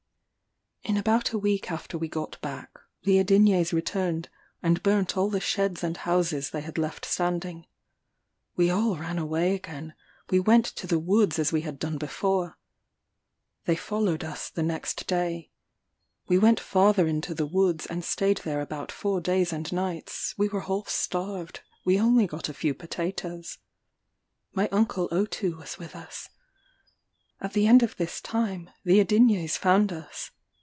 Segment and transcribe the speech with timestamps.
[0.83, 4.29] In about a week after we got back, the Adinyés returned,
[4.63, 7.67] and burnt all the sheds and houses they had left standing.
[8.55, 9.93] We all ran away again;
[10.31, 12.57] we went to the woods as we had done before.
[13.65, 15.51] They followed us the next day.
[16.27, 20.49] We went farther into the woods, and staid there about four days and nights; we
[20.49, 23.59] were half starved; we only got a few potatoes.
[24.51, 26.29] My uncle Otou was with us.
[27.39, 30.31] At the end of this time, the Adinyés found us.